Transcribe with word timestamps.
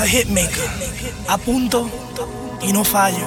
The 0.00 0.08
Hitmaker. 0.08 0.64
Apunto 1.28 1.90
y 2.62 2.72
no 2.72 2.82
fallo. 2.84 3.26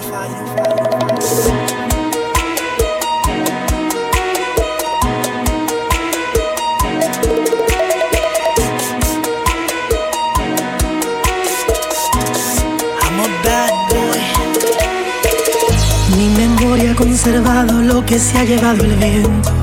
Mi 16.17 16.29
memoria 16.29 16.91
ha 16.91 16.95
conservado 16.95 17.81
lo 17.81 18.03
que 18.03 18.17
se 18.17 18.35
ha 18.39 18.45
llevado 18.45 18.83
el 18.83 18.95
viento. 18.95 19.62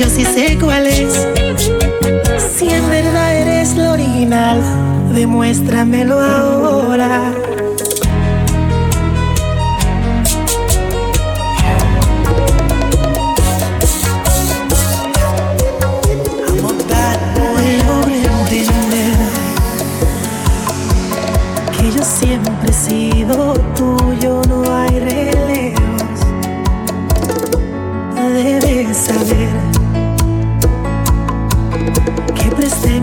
Yo 0.00 0.08
sí 0.08 0.24
sé 0.24 0.56
cuál 0.58 0.86
es. 0.86 1.28
Si 2.56 2.70
en 2.70 2.88
verdad 2.88 3.36
eres 3.36 3.76
lo 3.76 3.92
original, 3.92 4.58
demuéstramelo 5.12 6.18
ahora. 6.18 6.99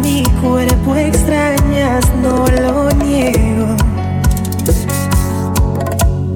Mi 0.01 0.23
cuerpo 0.41 0.95
extrañas, 0.95 2.05
no 2.21 2.45
lo 2.47 2.89
niego. 2.91 3.75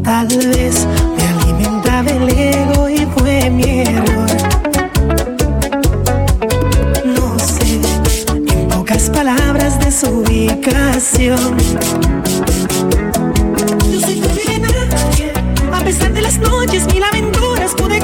Tal 0.04 0.28
vez 0.28 0.88
me 1.18 1.24
alimentaba 1.28 2.10
el 2.10 2.30
ego 2.30 2.90
y 2.90 3.06
fue 3.18 3.50
mi 3.50 3.82
error. 3.82 4.30
No 7.06 7.40
sé, 7.40 7.82
en 8.36 8.68
pocas 8.70 9.10
palabras 9.10 9.80
de 9.80 9.92
su 9.92 10.08
ubicación. 10.08 11.58
Yo 13.92 14.00
soy 14.00 14.22
nadie, 14.60 15.34
a 15.72 15.84
pesar 15.84 16.14
de 16.14 16.22
las 16.22 16.38
noches, 16.38 16.86
mil 16.94 17.04
aventuras 17.04 17.74
pude 17.76 18.00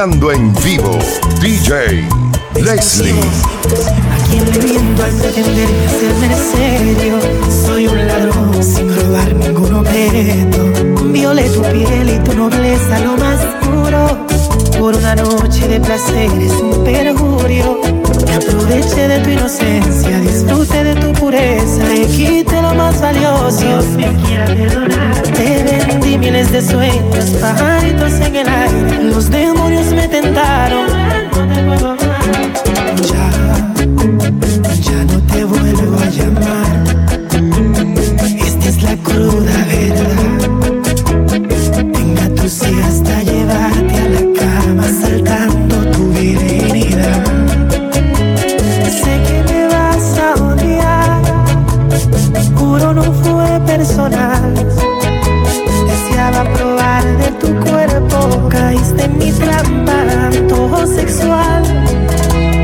Mezclando 0.00 0.32
en 0.32 0.54
vivo, 0.64 0.98
DJ 1.42 2.08
Leslie. 2.54 3.12
A 3.12 4.28
quien 4.30 4.50
le 4.50 4.58
miento 4.64 5.04
al 5.04 5.10
pretenderme 5.12 5.86
hacerme 5.86 6.36
serio. 6.54 7.18
Soy 7.66 7.86
un 7.86 8.06
ladrón 8.06 8.64
sin 8.64 8.96
robar 8.96 9.34
ningún 9.34 9.74
objeto. 9.74 11.12
Violé 11.12 11.42
tu 11.50 11.60
piel 11.60 12.08
y 12.08 12.18
tu 12.24 12.34
nobleza 12.34 12.98
lo 13.00 13.18
más 13.18 13.40
puro. 13.60 14.26
Por 14.78 14.96
una 14.96 15.14
noche 15.16 15.68
de 15.68 15.78
placer 15.78 16.30
es 16.40 16.52
un 16.52 16.82
perjurio. 16.82 17.82
Me 18.26 18.34
aproveché 18.36 19.06
de 19.06 19.18
tu 19.18 19.30
inocencia 19.30 20.18
Disfrute 20.20 20.82
de 20.82 20.94
tu 20.94 21.12
pureza. 21.12 21.94
Y 21.94 22.06
quité 22.06 22.62
lo 22.62 22.74
más 22.74 22.98
valioso. 23.02 23.60
Dios 23.60 23.84
me 23.98 24.14
quiera 24.22 24.46
perdonar. 24.46 25.22
Te 25.34 25.62
vendí 25.62 26.16
miles 26.16 26.50
de 26.52 26.62
sueños 26.62 27.30
Pajaritos 27.38 28.12
en 28.14 28.36
el 28.36 28.48
aire. 28.48 29.02
Los 29.02 29.30
demonios 29.30 29.59
antojo 59.66 60.86
sexual. 60.86 61.62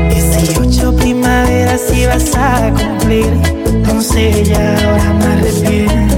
Dieciocho 0.09 0.95
primaveras 0.95 1.81
y 1.93 2.05
vas 2.05 2.35
a 2.35 2.71
cumplir, 2.71 3.31
entonces 3.65 4.49
ya 4.49 4.75
ahora 4.75 5.13
me 5.13 5.25
arrepiento. 5.25 6.16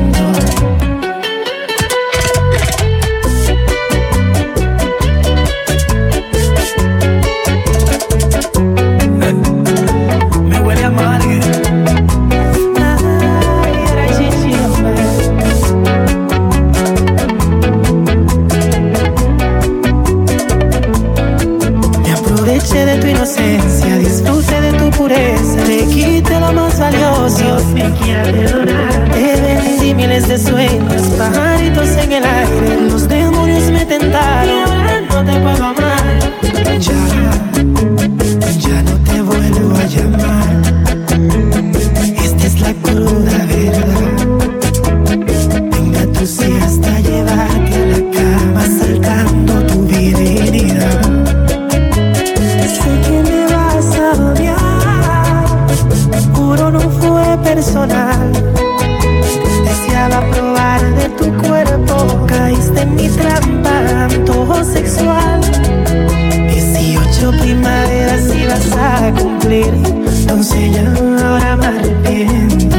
18 67.19 67.38
primaveras 67.38 68.33
y 68.33 68.45
vas 68.48 68.71
a 68.77 69.13
cumplir, 69.19 69.68
entonces 69.68 70.71
ya 70.71 70.89
ahora 71.27 71.57
me 71.57 71.66
arrepiento. 71.66 72.77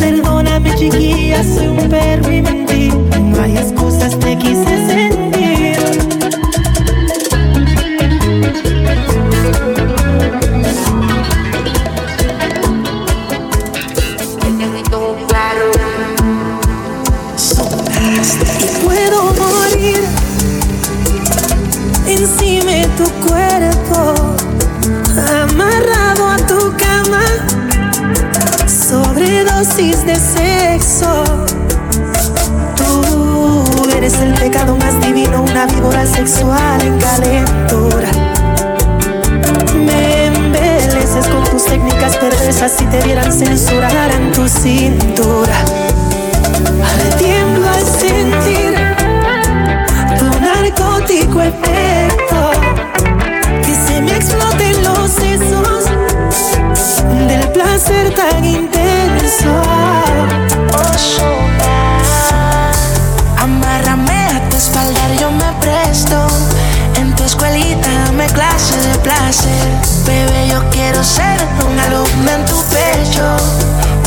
Perdóname 0.00 0.74
chiquilla, 0.74 1.44
soy 1.44 1.68
un 1.68 1.88
perro 1.88 2.32
y 2.32 2.42
mentí, 2.42 2.90
no 3.20 3.40
hay 3.40 3.56
excusas, 3.56 4.18
te 4.18 4.36
quise 4.38 4.86
sentir. 4.88 5.78
y 18.60 18.84
puedo 18.84 19.32
morir 19.34 20.02
encima 22.08 22.70
de 22.70 22.86
tu 22.96 23.04
cuerpo, 23.26 24.36
amarrado 25.42 26.28
a 26.28 26.36
tu 26.38 26.72
cama, 26.76 27.24
sobredosis 28.66 30.04
de 30.06 30.14
sexo. 30.16 31.24
Tú 32.76 33.88
eres 33.96 34.14
el 34.20 34.32
pecado 34.34 34.76
más 34.76 35.00
divino, 35.00 35.42
una 35.42 35.66
víbora 35.66 36.06
sexual 36.06 36.80
en 36.80 36.98
calentura. 36.98 38.08
Me 39.74 40.26
embeleces 40.26 41.26
con 41.26 41.44
tus 41.44 41.64
técnicas 41.64 42.16
perversas 42.16 42.72
si 42.72 42.84
te 42.86 43.02
vieran 43.02 43.32
censurar 43.32 44.10
en 44.12 44.32
tu 44.32 44.48
cintura. 44.48 45.77
Efecto 51.42 52.50
que 53.64 53.74
se 53.74 54.00
me 54.00 54.16
exploten 54.16 54.82
los 54.84 55.10
sesos 55.10 55.84
del 57.28 57.48
placer 57.52 58.14
tan 58.14 58.44
intenso. 58.44 59.62
Amárrame 63.38 64.26
a 64.36 64.48
tu 64.48 64.56
espalda, 64.56 65.00
yo 65.20 65.30
me 65.30 65.52
presto. 65.60 66.26
En 66.96 67.14
tu 67.14 67.24
escuelita 67.24 67.88
dame 68.04 68.26
clase 68.26 68.76
de 68.76 68.98
placer. 68.98 69.68
Bebé, 70.06 70.48
yo 70.48 70.62
quiero 70.70 71.02
ser 71.04 71.38
un 71.70 71.78
alumno 71.78 72.30
en 72.30 72.44
tu 72.46 72.56
pecho. 72.64 73.36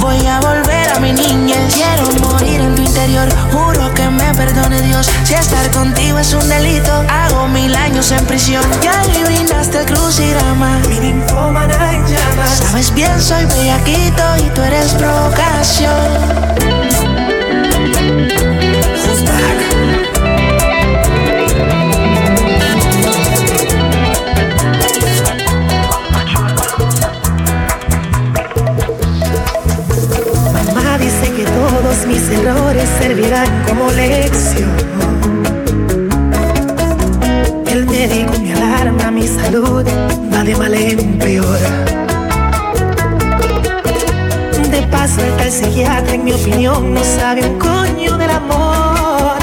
Voy 0.02 0.26
a 0.28 0.40
volver 0.40 0.90
a 0.96 1.00
mi 1.00 1.14
niñez. 1.14 1.74
Quiero 1.74 2.12
morir 2.28 2.60
en 2.60 2.76
tu 2.76 2.82
interior. 2.82 3.30
Juro 3.52 3.81
perdone 4.34 4.82
Dios. 4.82 5.10
Si 5.24 5.34
estar 5.34 5.70
contigo 5.72 6.20
es 6.20 6.34
un 6.34 6.48
delito, 6.48 6.92
hago 7.10 7.48
mil 7.48 7.76
años 7.76 8.12
en 8.12 8.26
prisión. 8.26 8.64
Ya 8.82 9.04
le 9.06 9.24
brindaste 9.26 9.80
el 9.80 9.86
crucigrama. 9.86 10.80
Mi 10.88 11.00
ninfómana 11.00 11.94
en 11.94 12.06
llamas. 12.06 12.58
Sabes 12.58 12.94
bien, 12.94 13.22
soy 13.22 13.46
bellaquito 13.46 14.24
y 14.38 14.50
tú 14.50 14.62
eres 14.62 14.94
provocación. 14.94 16.91
Amor. 48.32 49.38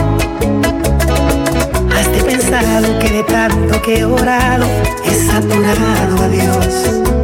Has 1.95 2.13
de 2.13 2.23
pensado 2.25 2.99
que 2.99 3.09
de 3.09 3.23
tanto 3.25 3.83
que 3.83 4.01
he 4.01 4.05
orado, 4.05 4.67
he 5.05 5.15
saturado 5.15 6.23
a 6.23 6.29
Dios. 6.29 7.18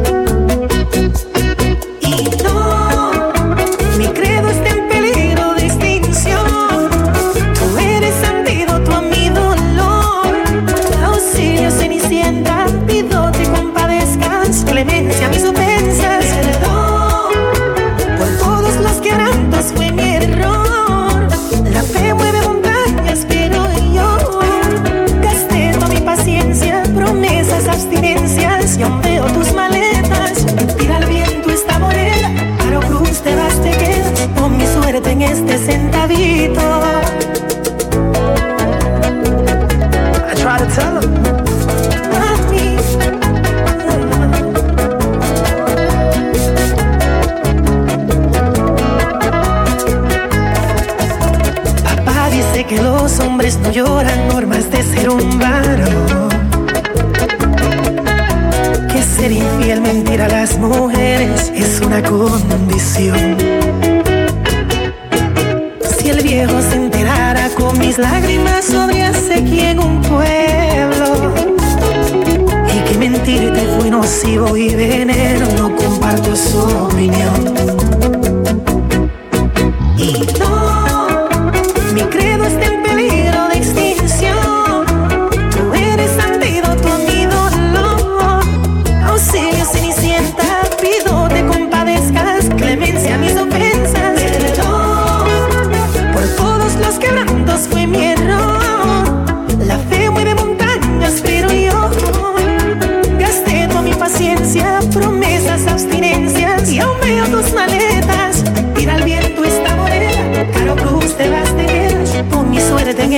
Nocivo 74.05 74.55
y 74.55 74.75
veneno, 74.75 75.47
no 75.57 75.75
comparto 75.75 76.35
su 76.35 76.59
opinión. 76.59 77.74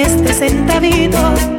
Este 0.07 0.33
centavito. 0.33 1.56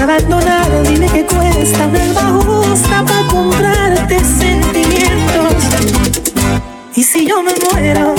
Abandonar, 0.00 0.82
dime 0.82 1.06
que 1.08 1.24
cuesta 1.26 1.86
un 1.86 1.96
alma 1.96 2.42
justa 2.42 3.04
para 3.04 3.26
comprarte 3.28 4.24
sentimientos. 4.24 5.54
Y 6.94 7.02
si 7.02 7.26
yo 7.26 7.42
me 7.42 7.52
muero, 7.70 8.14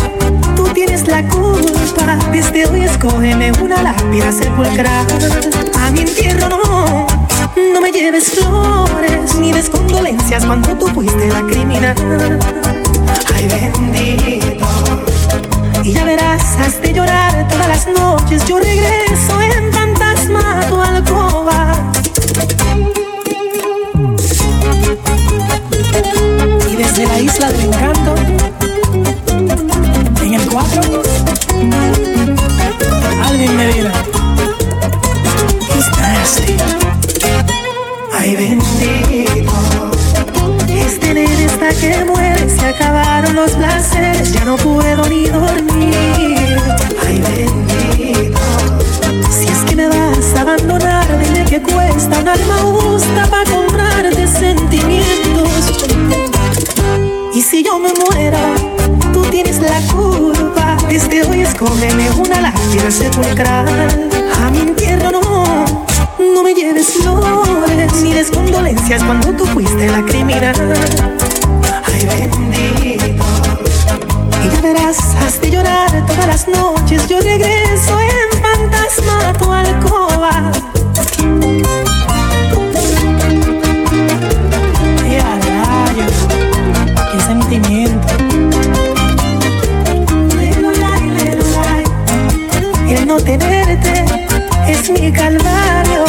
tú 0.55 0.63
tienes 0.73 1.07
la 1.07 1.27
culpa. 1.27 2.17
Desde 2.31 2.67
hoy 2.67 2.83
escógeme 2.83 3.51
una 3.61 3.81
lápida 3.81 4.31
sepulcral. 4.31 5.07
A 5.79 5.91
mi 5.91 6.01
entierro 6.01 6.49
no, 6.49 7.07
no 7.73 7.81
me 7.81 7.91
lleves 7.91 8.31
flores 8.31 9.35
ni 9.39 9.51
des 9.51 9.69
condolencias 9.69 10.45
cuando 10.45 10.77
tú 10.77 10.87
fuiste 10.87 11.27
la 11.29 11.41
criminal. 11.41 11.95
Ay, 13.33 13.47
bendito. 13.47 14.67
Y 15.83 15.93
ya 15.93 16.03
verás, 16.05 16.43
has 16.59 16.81
de 16.81 16.93
llorar 16.93 17.47
todas 17.47 17.67
las 17.67 17.87
noches. 17.87 18.45
Yo 18.45 18.59
regreso 18.59 19.00
que 41.79 42.05
muere, 42.05 42.49
se 42.49 42.65
acabaron 42.65 43.35
los 43.35 43.51
placeres, 43.51 44.33
ya 44.33 44.45
no 44.45 44.55
puedo 44.57 45.07
ni 45.07 45.27
dormir. 45.27 46.57
Ay, 47.05 47.21
bendito. 47.21 48.39
Si 49.29 49.47
es 49.47 49.59
que 49.67 49.75
me 49.75 49.87
vas 49.87 50.35
a 50.35 50.41
abandonar, 50.41 51.05
dime 51.19 51.45
que 51.45 51.61
cuesta 51.61 52.19
un 52.19 52.27
alma 52.27 52.57
justa 52.57 53.27
para 53.29 53.49
comprarte 53.49 54.27
sentimientos. 54.27 55.83
Y 57.33 57.41
si 57.41 57.63
yo 57.63 57.79
me 57.79 57.93
muero, 57.93 58.37
tú 59.13 59.21
tienes 59.29 59.59
la 59.59 59.81
culpa. 59.93 60.77
Desde 60.89 61.23
hoy 61.23 61.41
escógeme 61.41 62.09
una 62.11 62.41
lápida 62.41 62.91
sepulcral. 62.91 63.67
A 64.43 64.49
mi 64.49 64.59
entierro 64.59 65.11
no, 65.11 65.21
no 66.19 66.43
me 66.43 66.53
lleves 66.53 66.93
flores 67.01 67.93
ni 68.01 68.13
des 68.13 68.29
condolencias 68.31 69.03
cuando 69.03 69.31
tú 69.31 69.45
fuiste 69.45 69.87
la 69.87 70.03
criminal. 70.03 71.20
Y 74.43 74.49
ya 74.49 74.61
verás, 74.61 74.97
has 75.15 75.39
llorar 75.49 76.05
todas 76.05 76.27
las 76.27 76.47
noches. 76.47 77.07
Yo 77.07 77.19
regreso 77.19 77.99
en 77.99 78.29
fantasma 78.41 79.29
a 79.29 79.33
tu 79.33 79.51
alcoba. 79.51 80.51
Y 85.09 85.15
a 85.15 85.39
qué 87.11 87.19
sentimiento. 87.21 88.07
El 92.89 93.07
no 93.07 93.17
tenerte 93.17 94.05
es 94.67 94.89
mi 94.89 95.11
calvario. 95.11 96.05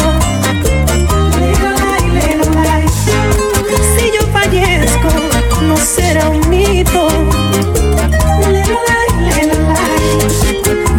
Si 3.95 4.11
yo 4.11 4.27
fallezco, 4.31 5.32
no 5.67 5.77
será 5.77 6.29
un 6.29 6.49
mito. 6.49 7.07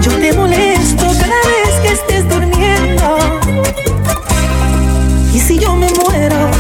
Yo 0.01 0.13
te 0.19 0.33
molesto 0.33 1.07
cada 1.21 1.41
vez 1.53 1.75
que 1.83 1.93
estés 1.93 2.29
durmiendo. 2.29 3.19
Y 5.33 5.41
si 5.41 5.59
yo 5.59 5.75
me 5.77 5.91
muero, 5.93 6.51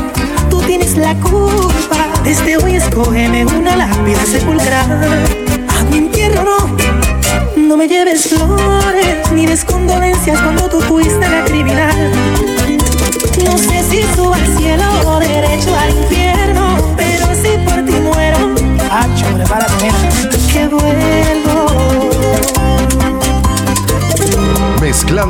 tú 0.51 0.61
tienes 0.63 0.97
la 0.97 1.15
culpa. 1.17 2.09
Desde 2.25 2.57
hoy 2.57 2.77
escógeme 2.77 3.45
una 3.47 3.77
lápida 3.77 4.25
sepulcral. 4.25 5.44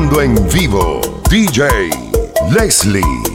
En 0.05 0.35
vivo, 0.51 1.01
DJ 1.31 1.91
Leslie. 2.51 3.34